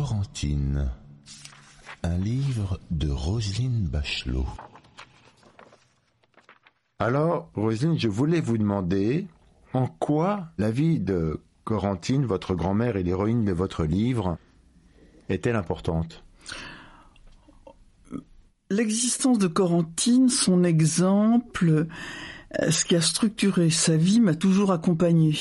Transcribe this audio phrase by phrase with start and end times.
[0.00, 0.92] Corentine,
[2.04, 4.46] un livre de Roselyne Bachelot.
[7.00, 9.26] Alors, Roselyne, je voulais vous demander
[9.72, 14.38] en quoi la vie de Corentine, votre grand-mère et l'héroïne de votre livre,
[15.28, 16.22] est-elle importante?
[18.70, 21.88] L'existence de Corentine, son exemple,
[22.60, 25.34] euh, ce qui a structuré sa vie m'a toujours accompagné.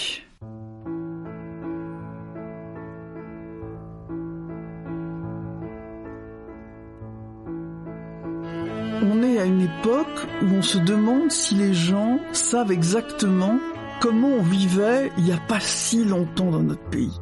[9.02, 13.60] On est à une époque où on se demande si les gens savent exactement
[14.00, 17.20] comment on vivait il n'y a pas si longtemps dans notre pays.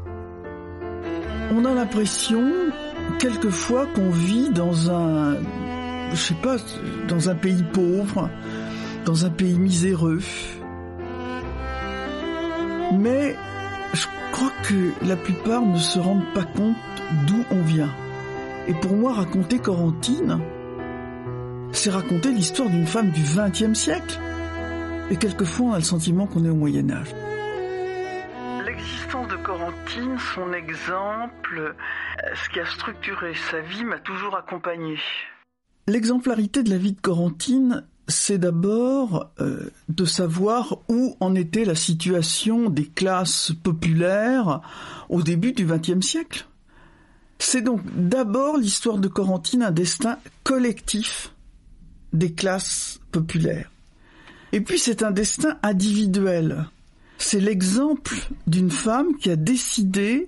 [1.51, 2.43] On a l'impression,
[3.19, 5.35] quelquefois, qu'on vit dans un,
[6.11, 6.55] je sais pas,
[7.07, 8.29] dans un pays pauvre,
[9.05, 10.21] dans un pays miséreux.
[12.93, 13.35] Mais
[13.93, 16.75] je crois que la plupart ne se rendent pas compte
[17.27, 17.93] d'où on vient.
[18.67, 20.39] Et pour moi, raconter Corentine,
[21.75, 24.19] c'est raconter l'histoire d'une femme du XXe siècle.
[25.11, 27.13] Et quelquefois, on a le sentiment qu'on est au Moyen Âge.
[28.65, 31.75] L'existence de Corentine, son exemple,
[32.33, 34.97] ce qui a structuré sa vie m'a toujours accompagné.
[35.87, 41.75] L'exemplarité de la vie de Corentine, c'est d'abord euh, de savoir où en était la
[41.75, 44.61] situation des classes populaires
[45.09, 46.47] au début du XXe siècle.
[47.37, 51.34] C'est donc d'abord l'histoire de Corentine un destin collectif
[52.15, 53.71] des classes populaires.
[54.51, 56.65] Et puis c'est un destin individuel.
[57.17, 58.15] C'est l'exemple
[58.47, 60.27] d'une femme qui a décidé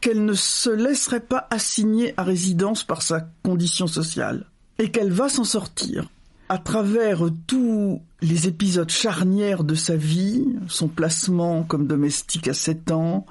[0.00, 4.46] qu'elle ne se laisserait pas assigner à résidence par sa condition sociale
[4.78, 6.08] et qu'elle va s'en sortir
[6.48, 12.90] à travers tous les épisodes charnières de sa vie, son placement comme domestique à 7
[12.90, 13.26] ans,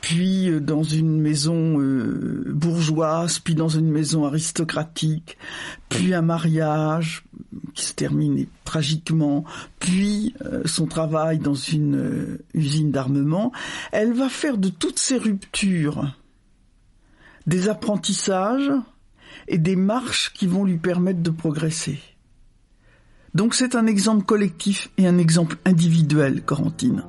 [0.00, 5.38] puis euh, dans une maison euh, bourgeoise, puis dans une maison aristocratique,
[5.88, 7.24] puis un mariage
[7.74, 9.44] qui se termine tragiquement,
[9.78, 13.52] puis euh, son travail dans une usine d'armement,
[13.92, 16.16] elle va faire de toutes ces ruptures
[17.46, 18.72] des apprentissages
[19.46, 22.00] et des marches qui vont lui permettre de progresser.
[23.36, 27.04] Donc c'est un exemple collectif et un exemple individuel, Corentine.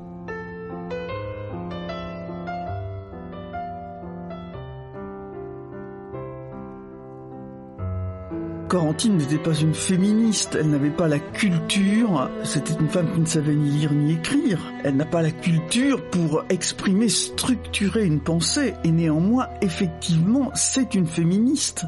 [8.67, 13.25] Corentine n'était pas une féministe, elle n'avait pas la culture, c'était une femme qui ne
[13.25, 14.59] savait ni lire ni écrire.
[14.83, 21.07] Elle n'a pas la culture pour exprimer, structurer une pensée, et néanmoins, effectivement, c'est une
[21.07, 21.85] féministe.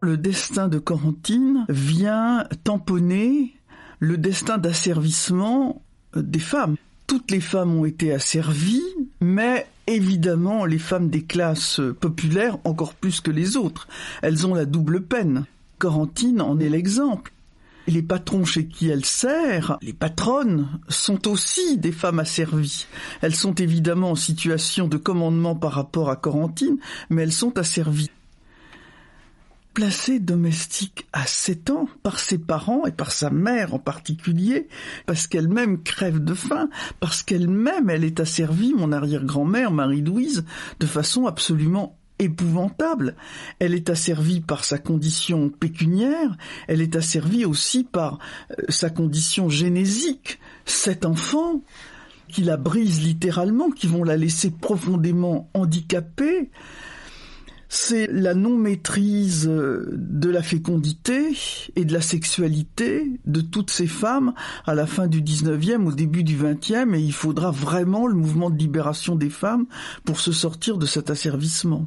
[0.00, 3.54] Le destin de Corentine vient tamponner
[3.98, 5.82] le destin d'asservissement
[6.14, 6.76] des femmes.
[7.08, 8.82] Toutes les femmes ont été asservies,
[9.20, 13.88] mais évidemment les femmes des classes populaires encore plus que les autres.
[14.22, 15.46] Elles ont la double peine.
[15.78, 17.32] Corentine en est l'exemple.
[17.88, 22.86] Les patrons chez qui elle sert, les patronnes, sont aussi des femmes asservies.
[23.20, 26.76] Elles sont évidemment en situation de commandement par rapport à Corentine,
[27.10, 28.10] mais elles sont asservies
[29.78, 34.66] placée domestique à 7 ans par ses parents et par sa mère en particulier,
[35.06, 36.68] parce qu'elle-même crève de faim,
[36.98, 40.44] parce qu'elle-même elle est asservie, mon arrière-grand-mère Marie-Louise,
[40.80, 43.14] de façon absolument épouvantable.
[43.60, 46.36] Elle est asservie par sa condition pécuniaire,
[46.66, 48.18] elle est asservie aussi par
[48.50, 50.40] euh, sa condition génésique.
[50.64, 51.62] Cet enfant
[52.26, 56.50] qui la brise littéralement, qui vont la laisser profondément handicapée,
[57.68, 61.36] c'est la non-maîtrise euh, de la fécondité
[61.76, 64.32] et de la sexualité de toutes ces femmes
[64.66, 68.50] à la fin du 19e, au début du 20e, et il faudra vraiment le mouvement
[68.50, 69.66] de libération des femmes
[70.04, 71.86] pour se sortir de cet asservissement.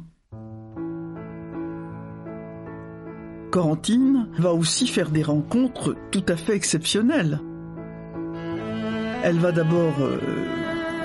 [3.50, 7.40] Corentine va aussi faire des rencontres tout à fait exceptionnelles.
[9.24, 10.18] Elle va d'abord euh,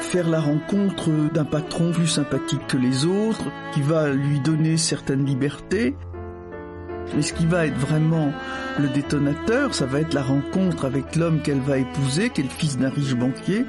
[0.02, 5.26] faire la rencontre d'un patron plus sympathique que les autres, qui va lui donner certaines
[5.26, 5.96] libertés.
[7.16, 8.32] Mais ce qui va être vraiment
[8.80, 12.50] le détonateur, ça va être la rencontre avec l'homme qu'elle va épouser, qui est le
[12.50, 13.66] fils d'un riche banquier,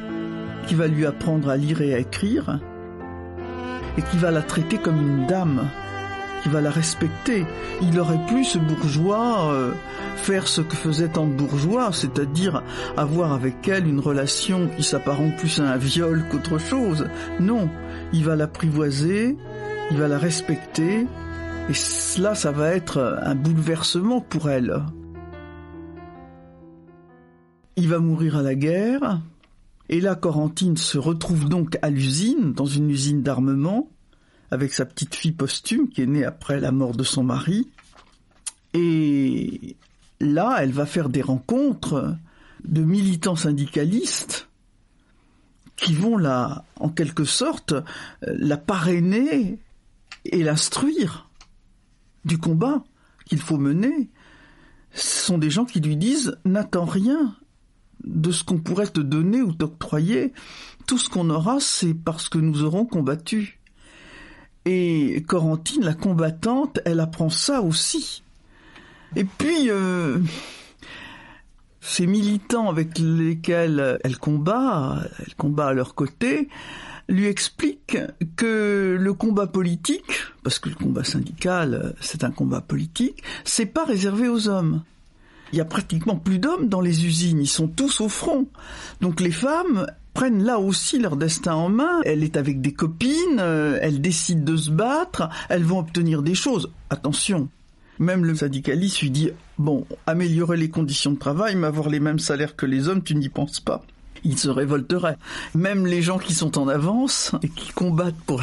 [0.66, 2.60] qui va lui apprendre à lire et à écrire,
[3.96, 5.68] et qui va la traiter comme une dame,
[6.48, 7.46] va la respecter.
[7.82, 9.72] Il aurait pu, ce bourgeois, euh,
[10.16, 12.62] faire ce que faisait tant de bourgeois, c'est-à-dire
[12.96, 17.06] avoir avec elle une relation qui s'apparente plus à un viol qu'autre chose.
[17.40, 17.68] Non,
[18.12, 19.36] il va l'apprivoiser,
[19.90, 21.06] il va la respecter,
[21.68, 24.82] et cela, ça va être un bouleversement pour elle.
[27.76, 29.20] Il va mourir à la guerre,
[29.88, 33.88] et là, Corentine se retrouve donc à l'usine, dans une usine d'armement,
[34.50, 37.68] avec sa petite fille posthume qui est née après la mort de son mari.
[38.74, 39.76] Et
[40.20, 42.16] là, elle va faire des rencontres
[42.64, 44.48] de militants syndicalistes
[45.76, 47.74] qui vont la, en quelque sorte,
[48.22, 49.58] la parrainer
[50.24, 51.28] et l'instruire
[52.24, 52.84] du combat
[53.26, 54.10] qu'il faut mener.
[54.92, 57.36] Ce sont des gens qui lui disent n'attends rien,
[58.04, 60.32] de ce qu'on pourrait te donner ou t'octroyer.
[60.86, 63.57] Tout ce qu'on aura, c'est parce que nous aurons combattu.
[64.70, 68.22] Et Corentine, la combattante, elle apprend ça aussi.
[69.16, 70.18] Et puis, euh,
[71.80, 76.50] ces militants avec lesquels elle combat, elle combat à leur côté,
[77.08, 77.96] lui expliquent
[78.36, 80.12] que le combat politique,
[80.42, 84.82] parce que le combat syndical, c'est un combat politique, c'est pas réservé aux hommes.
[85.54, 88.46] Il y a pratiquement plus d'hommes dans les usines, ils sont tous au front.
[89.00, 89.86] Donc les femmes
[90.18, 92.00] prennent là aussi leur destin en main.
[92.04, 96.34] Elle est avec des copines, euh, elles décident de se battre, elles vont obtenir des
[96.34, 96.72] choses.
[96.90, 97.48] Attention,
[98.00, 102.18] même le syndicaliste lui dit bon, améliorer les conditions de travail, mais avoir les mêmes
[102.18, 103.84] salaires que les hommes, tu n'y penses pas
[104.24, 105.16] il se révolterait.
[105.54, 108.42] Même les gens qui sont en avance et qui combattent pour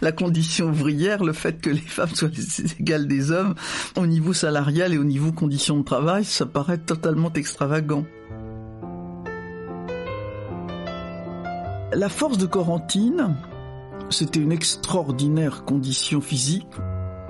[0.00, 3.56] la, condition ouvrière, le fait que les femmes soient les égales des hommes
[3.96, 8.04] au niveau salarial et au niveau conditions de travail, ça paraît totalement extravagant.
[11.92, 13.34] La force de Corentine,
[14.10, 16.68] c'était une extraordinaire condition physique.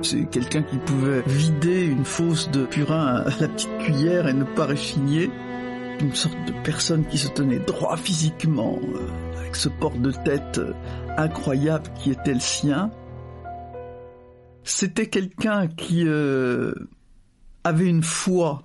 [0.02, 4.42] C'est quelqu'un qui pouvait vider une fosse de purin à la petite cuillère et ne
[4.42, 5.30] pas réchigner
[6.00, 10.58] une sorte de personne qui se tenait droit physiquement, euh, avec ce port de tête
[10.58, 10.72] euh,
[11.16, 12.90] incroyable qui était le sien.
[14.64, 16.74] C'était quelqu'un qui euh,
[17.62, 18.64] avait une foi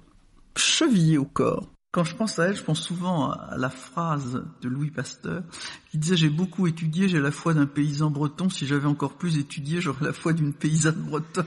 [0.55, 1.72] chevillée au corps.
[1.93, 5.43] Quand je pense à elle, je pense souvent à la phrase de Louis Pasteur
[5.89, 9.37] qui disait j'ai beaucoup étudié, j'ai la foi d'un paysan breton, si j'avais encore plus
[9.37, 11.45] étudié, j'aurais la foi d'une paysanne bretonne.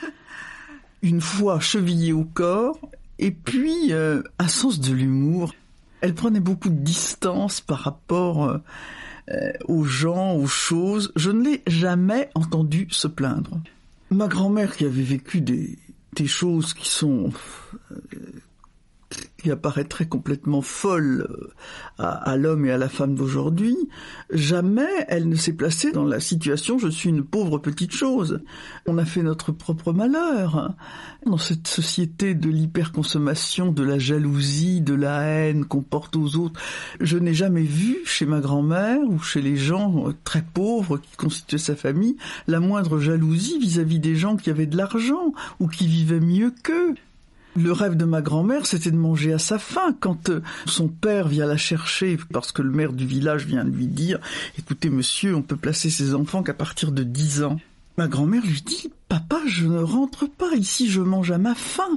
[1.02, 2.78] une foi chevillée au corps
[3.18, 5.54] et puis, euh, un sens de l'humour.
[6.00, 8.58] Elle prenait beaucoup de distance par rapport euh,
[9.30, 11.12] euh, aux gens, aux choses.
[11.16, 13.60] Je ne l'ai jamais entendu se plaindre.
[14.10, 15.78] Ma grand-mère qui avait vécu des,
[16.14, 17.32] des choses qui sont
[19.38, 23.76] qui apparaîtrait complètement folle euh, à, l'homme et à la femme d'aujourd'hui,
[24.30, 28.40] jamais elle ne s'est placée dans la situation je suis une pauvre petite chose.
[28.86, 30.74] On a fait notre propre malheur.
[31.26, 36.60] Dans cette société de l'hyperconsommation, de la jalousie, de la haine qu'on porte aux autres,
[37.00, 41.58] je n'ai jamais vu chez ma grand-mère ou chez les gens très pauvres qui constituaient
[41.58, 42.16] sa famille
[42.46, 46.52] la moindre jalousie vis-à-vis -vis des gens qui avaient de l'argent ou qui vivaient mieux
[46.62, 46.94] qu'eux.
[47.56, 51.28] Le rêve de ma grand-mère, c'était de manger à sa faim quand euh, son père
[51.28, 54.18] vient la chercher parce que le maire du village vient lui dire
[54.58, 57.60] "Écoutez monsieur, on peut placer ses enfants qu'à partir de 10 ans."
[57.96, 61.96] Ma grand-mère lui dit "Papa, je ne rentre pas ici, je mange à ma faim."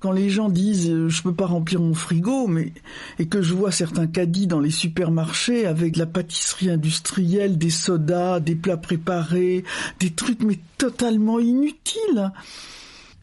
[0.00, 2.72] Quand les gens disent euh, je peux pas remplir mon frigo, mais
[3.20, 8.40] et que je vois certains caddies dans les supermarchés avec la pâtisserie industrielle, des sodas,
[8.40, 9.62] des plats préparés,
[10.00, 12.32] des trucs mais totalement inutiles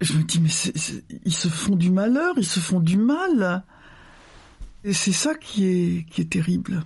[0.01, 0.49] je me dis, mais
[1.25, 3.63] ils se font du malheur, ils se font du mal.
[4.83, 6.83] Et c'est ça qui est, qui est terrible.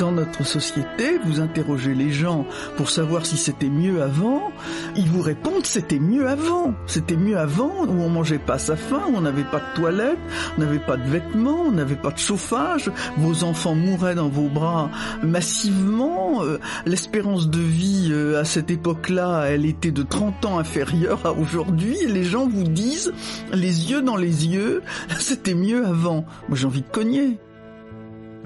[0.00, 2.46] Dans notre société, vous interrogez les gens
[2.78, 4.50] pour savoir si c'était mieux avant,
[4.96, 6.72] ils vous répondent c'était mieux avant.
[6.86, 10.18] C'était mieux avant où on mangeait pas sa faim, où on n'avait pas de toilette,
[10.56, 14.48] on n'avait pas de vêtements, on n'avait pas de chauffage, vos enfants mouraient dans vos
[14.48, 14.90] bras
[15.22, 21.26] massivement, euh, l'espérance de vie euh, à cette époque-là, elle était de 30 ans inférieure
[21.26, 23.12] à aujourd'hui, les gens vous disent,
[23.52, 24.82] les yeux dans les yeux,
[25.18, 26.24] c'était mieux avant.
[26.48, 27.38] Moi j'ai envie de cogner.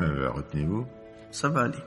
[0.01, 0.85] Euh, retenez-vous
[1.35, 1.79] ça va aller.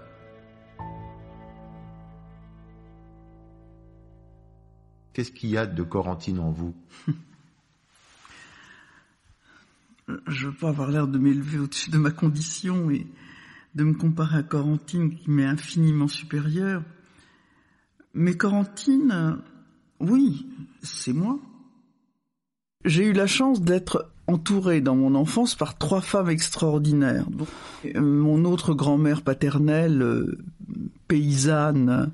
[5.14, 6.76] Qu'est-ce qu'il y a de Corentine en vous?
[10.28, 13.08] Je veux pas avoir l'air de m'élever au-dessus de ma condition et
[13.74, 16.84] de me comparer à Corentine qui m'est infiniment supérieure.
[18.14, 19.42] Mais Corentine,
[20.00, 20.46] oui,
[20.82, 21.40] c'est moi.
[22.86, 27.26] J'ai eu la chance d'être entouré dans mon enfance par trois femmes extraordinaires.
[27.96, 30.38] Mon autre grand-mère paternelle, euh,
[31.08, 32.12] paysanne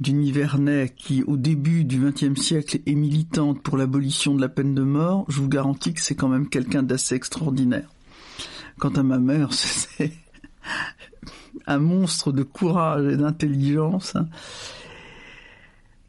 [0.00, 4.74] du Nivernais, qui au début du XXe siècle est militante pour l'abolition de la peine
[4.74, 7.88] de mort, je vous garantis que c'est quand même quelqu'un d'assez extraordinaire.
[8.78, 10.12] Quant à ma mère, c'est
[11.66, 14.16] un monstre de courage et d'intelligence.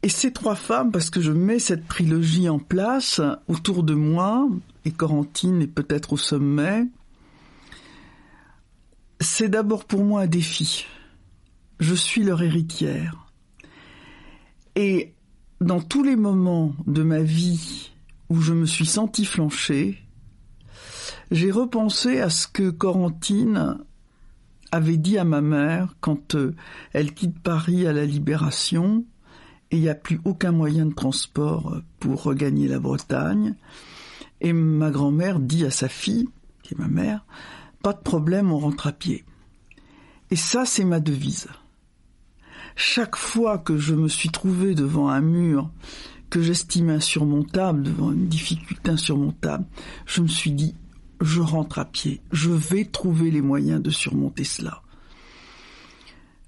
[0.06, 4.48] Et ces trois femmes, parce que je mets cette trilogie en place autour de moi,
[4.84, 6.84] et Corentine est peut-être au sommet,
[9.18, 10.86] c'est d'abord pour moi un défi.
[11.80, 13.26] Je suis leur héritière.
[14.76, 15.12] Et
[15.60, 17.90] dans tous les moments de ma vie
[18.28, 20.00] où je me suis senti flancher,
[21.32, 23.78] j'ai repensé à ce que Corentine
[24.70, 26.54] avait dit à ma mère quand euh,
[26.92, 29.04] elle quitte Paris à la Libération
[29.70, 33.54] et il n'y a plus aucun moyen de transport euh, pour regagner la Bretagne.
[34.40, 36.28] Et ma grand-mère dit à sa fille,
[36.62, 37.24] qui est ma mère,
[37.82, 39.24] pas de problème, on rentre à pied.
[40.30, 41.48] Et ça, c'est ma devise.
[42.74, 45.70] Chaque fois que je me suis trouvé devant un mur
[46.28, 49.64] que j'estimais insurmontable, devant une difficulté insurmontable,
[50.04, 50.74] je me suis dit,
[51.20, 54.82] je rentre à pied, je vais trouver les moyens de surmonter cela.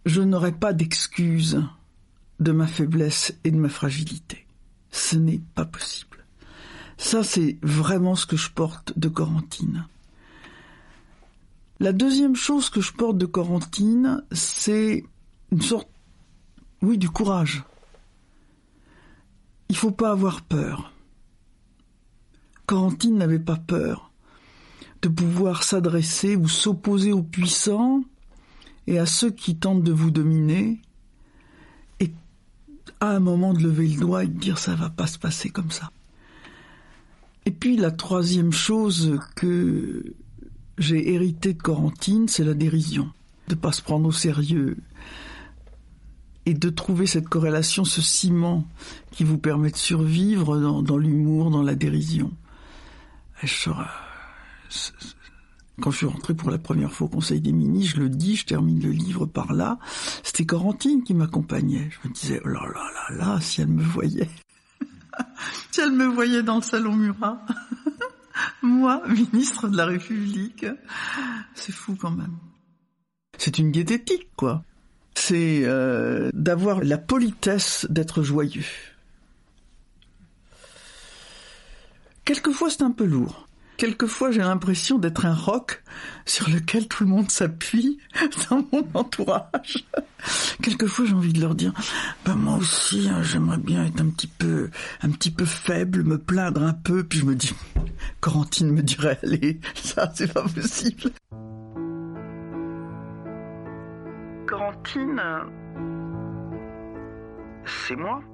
[0.04, 1.62] Je n'aurai pas d'excuses
[2.40, 4.46] de ma faiblesse et de ma fragilité.
[4.90, 6.24] Ce n'est pas possible.
[6.96, 9.86] Ça, c'est vraiment ce que je porte de Corentine.
[11.80, 15.04] La deuxième chose que je porte de Corentine, c'est
[15.52, 15.88] une sorte,
[16.82, 17.62] oui, du courage.
[19.68, 20.92] Il faut pas avoir peur.
[22.66, 24.10] Corentine n'avait pas peur
[25.02, 28.02] de pouvoir s'adresser ou s'opposer aux puissants
[28.88, 30.80] et à ceux qui tentent de vous dominer,
[33.00, 35.50] à un moment de lever le doigt et de dire ça va pas se passer
[35.50, 35.90] comme ça.
[37.46, 40.14] Et puis la troisième chose que
[40.78, 43.10] j'ai hérité de Corentine, c'est la dérision,
[43.48, 44.76] de pas se prendre au sérieux
[46.46, 48.66] et de trouver cette corrélation, ce ciment
[49.10, 52.32] qui vous permet de survivre dans, l'humour, dans la dérision.
[53.42, 53.70] je,
[55.80, 58.36] quand je suis rentré pour la première fois au Conseil des ministres, je le dis,
[58.36, 59.78] je termine le livre par là,
[60.22, 61.90] c'était Corentine qui m'accompagnait.
[61.90, 64.28] Je me disais, oh là là là là, si elle me voyait.
[65.70, 67.44] si elle me voyait dans le salon Murat.
[68.62, 70.66] Moi, ministre de la République.
[71.54, 72.36] C'est fou quand même.
[73.36, 74.64] C'est une diététique, quoi.
[75.14, 78.64] C'est euh, d'avoir la politesse d'être joyeux.
[82.24, 83.47] Quelquefois, c'est un peu lourd.
[83.78, 85.84] Quelquefois, j'ai l'impression d'être un roc
[86.26, 87.98] sur lequel tout le monde s'appuie
[88.50, 89.86] dans mon entourage.
[90.60, 91.72] Quelquefois, j'ai envie de leur dire,
[92.26, 94.70] ben moi aussi, hein, j'aimerais bien être un petit peu,
[95.00, 97.52] un petit peu faible, me plaindre un peu, puis je me dis,
[98.20, 101.12] Corentine me dirait, allez, ça, c'est pas possible.
[104.48, 105.22] Corentine,
[107.64, 108.24] c'est moi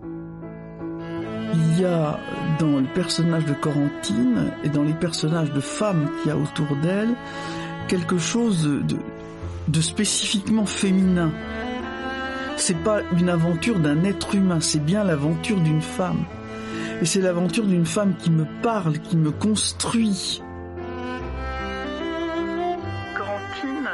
[1.54, 2.18] il y a
[2.58, 6.76] dans le personnage de Corentine et dans les personnages de femmes qu'il y a autour
[6.82, 7.14] d'elle
[7.88, 8.96] quelque chose de,
[9.68, 11.30] de spécifiquement féminin.
[12.56, 16.24] C'est pas une aventure d'un être humain, c'est bien l'aventure d'une femme.
[17.02, 20.42] Et c'est l'aventure d'une femme qui me parle, qui me construit.
[23.16, 23.88] Corentine.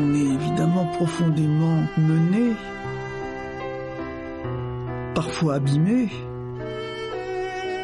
[0.00, 2.54] On est évidemment profondément mené,
[5.14, 6.10] parfois abîmé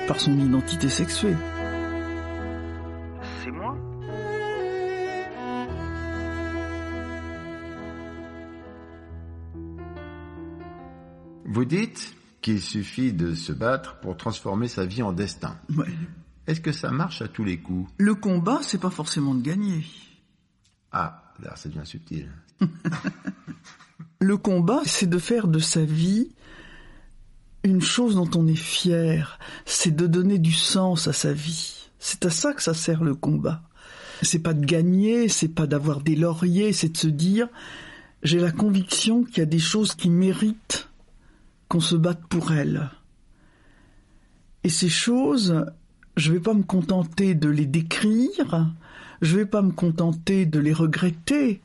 [0.09, 1.37] par son identité sexuée.
[3.45, 3.77] C'est moi
[11.45, 15.59] Vous dites qu'il suffit de se battre pour transformer sa vie en destin.
[15.77, 15.87] Ouais.
[16.47, 17.91] Est-ce que ça marche à tous les coups?
[17.99, 19.85] Le combat, c'est pas forcément de gagner.
[20.91, 22.31] Ah, là, c'est bien subtil.
[24.21, 26.31] Le combat, c'est de faire de sa vie
[27.65, 31.89] une chose dont on est fier, c'est de donner du sens à sa vie.
[31.99, 33.63] C'est à ça que ça sert le combat.
[34.23, 37.49] C'est pas de gagner, c'est pas d'avoir des lauriers, c'est de se dire
[38.23, 40.89] j'ai la conviction qu'il y a des choses qui méritent
[41.69, 42.91] qu'on se batte pour elles.
[44.65, 45.65] Et ces choses,
[46.17, 48.73] je vais pas me contenter de les décrire,
[49.23, 51.61] je vais pas me contenter de les regretter,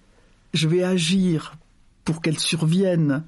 [0.54, 1.56] je vais agir
[2.06, 3.24] pour qu'elles surviennent,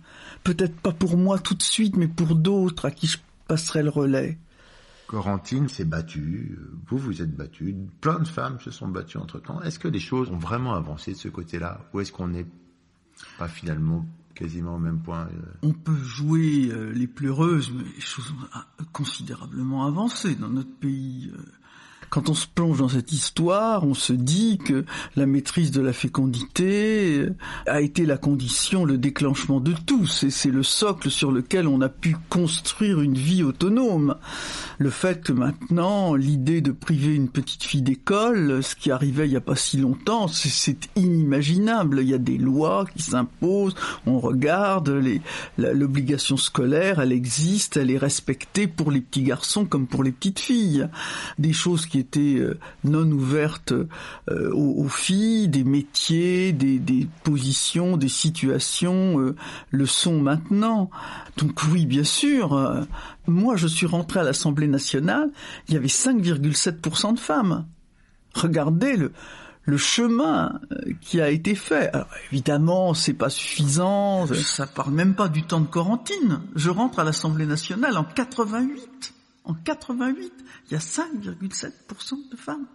[0.46, 3.90] peut-être pas pour moi tout de suite, mais pour d'autres à qui je passerai le
[3.90, 4.38] relais.
[5.08, 9.62] Corentine s'est battue, vous vous êtes battue, plein de femmes se sont battues entre temps.
[9.62, 12.48] Est-ce que les choses ont vraiment avancé de ce côté-là Ou est-ce qu'on n'est
[13.38, 15.30] pas finalement quasiment au même point.
[15.62, 21.32] On peut jouer les pleureuses, mais les choses ont considérablement avancé dans notre pays.
[22.10, 24.86] Quand on se plonge dans cette histoire, on se dit que
[25.16, 27.36] la maîtrise de la fécondité euh,
[27.68, 30.06] a été la condition, le déclenchement de tout.
[30.06, 34.16] C'est le socle sur lequel on a pu construire une vie autonome.
[34.78, 39.32] Le fait que maintenant, l'idée de priver une petite fille d'école, ce qui arrivait il
[39.32, 42.00] n'y a pas si longtemps, c'est inimaginable.
[42.02, 44.90] Il y a des lois qui s'imposent, on regarde,
[45.58, 50.40] l'obligation scolaire, elle existe, elle est respectée pour les petits garçons comme pour les petites
[50.40, 50.88] filles.
[52.00, 53.74] Étaient euh, non ouvertes
[54.30, 59.36] euh, aux, filles, des métiers, des, positions, des situations euh,
[59.72, 60.90] le sont maintenant.
[61.38, 62.86] Donc oui, bien sûr.
[63.28, 65.30] moi, je suis rentré à l'Assemblée nationale,
[65.68, 67.66] il y avait 5,7% de femmes.
[68.34, 69.12] Regardez le,
[69.64, 70.60] le chemin
[71.02, 71.90] qui a été fait.
[71.94, 74.28] Alors, évidemment, c'est pas suffisant.
[74.28, 76.42] Ça parle même pas du temps de Corentine.
[76.56, 79.14] Je rentre à l'Assemblée nationale en 88.
[79.46, 80.34] En 88,
[80.68, 82.66] il y a 5,7% de femmes.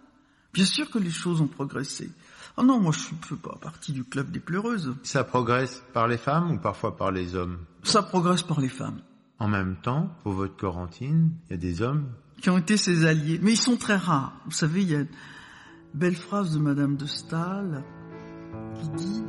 [0.53, 2.11] Bien sûr que les choses ont progressé.
[2.57, 4.93] Oh non, moi je suis pas partie du club des pleureuses.
[5.03, 7.59] Ça progresse par les femmes ou parfois par les hommes?
[7.83, 9.01] Ça progresse par les femmes.
[9.39, 12.09] En même temps, pour votre Corentine, il y a des hommes?
[12.41, 14.33] Qui ont été ses alliés, mais ils sont très rares.
[14.45, 15.07] Vous savez, il y a une
[15.93, 17.83] belle phrase de Madame de Stahl
[18.79, 19.23] qui dit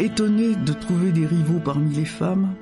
[0.00, 2.54] Étonnés de trouver des rivaux parmi les femmes,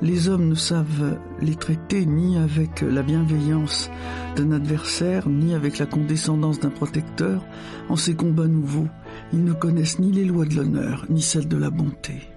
[0.00, 3.90] les hommes ne savent les traiter ni avec la bienveillance
[4.36, 7.44] d'un adversaire, ni avec la condescendance d'un protecteur.
[7.88, 8.86] En ces combats nouveaux,
[9.32, 12.28] ils ne connaissent ni les lois de l'honneur, ni celles de la bonté.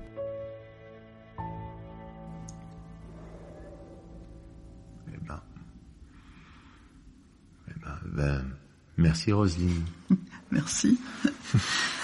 [5.08, 5.42] Eh ben,
[7.70, 8.46] eh ben, ben
[8.98, 9.84] merci Roselyne.
[10.52, 11.00] merci.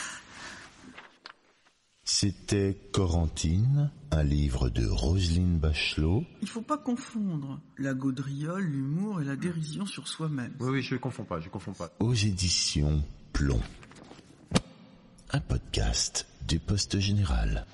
[2.23, 6.23] C'était Corentine, un livre de Roselyne Bachelot.
[6.41, 10.53] Il faut pas confondre la gaudriole, l'humour et la dérision sur soi-même.
[10.61, 11.91] Oui, oui, je ne confonds pas, je confonds pas.
[11.99, 13.59] Aux éditions Plomb.
[15.31, 17.65] Un podcast du Poste Général.